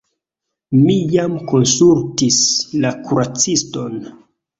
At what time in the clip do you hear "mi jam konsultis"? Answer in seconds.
0.77-2.39